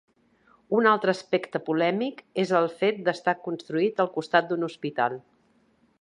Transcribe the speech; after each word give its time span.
Un 0.77 0.87
altre 0.91 1.13
aspecte 1.17 1.61
polèmic 1.67 2.23
és 2.45 2.55
el 2.61 2.67
fet 2.81 3.03
d'estar 3.11 3.37
construït 3.49 4.03
al 4.05 4.13
costat 4.19 4.53
d'un 4.53 4.71
hospital. 4.71 5.21